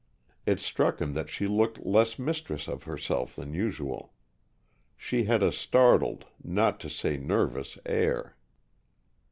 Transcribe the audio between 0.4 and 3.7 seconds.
It struck him that she looked less mistress of herself than